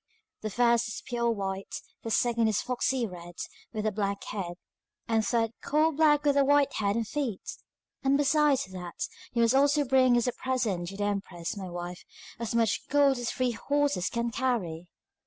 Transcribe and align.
The 0.41 0.49
first 0.49 0.87
is 0.87 1.03
pure 1.05 1.29
white, 1.29 1.75
the 2.01 2.09
second 2.09 2.47
a 2.47 2.53
foxy 2.53 3.05
red 3.05 3.35
with 3.71 3.85
a 3.85 3.91
black 3.91 4.23
head, 4.23 4.55
the 5.07 5.21
third 5.21 5.51
coal 5.61 5.91
black 5.91 6.23
with 6.23 6.35
a 6.37 6.43
white 6.43 6.73
head 6.73 6.95
and 6.95 7.07
feet. 7.07 7.57
And 8.03 8.17
besides 8.17 8.65
that, 8.65 9.07
you 9.33 9.43
must 9.43 9.53
also 9.53 9.85
bring 9.85 10.17
as 10.17 10.27
a 10.27 10.31
present 10.31 10.87
to 10.87 10.97
the 10.97 11.03
empress, 11.03 11.55
my 11.55 11.69
wife, 11.69 12.03
as 12.39 12.55
much 12.55 12.87
gold 12.89 13.19
as 13.19 13.25
the 13.29 13.35
three 13.35 13.51
horses 13.51 14.09
can 14.09 14.31
carry. 14.31 14.87